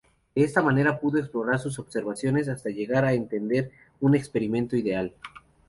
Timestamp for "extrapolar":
1.19-1.59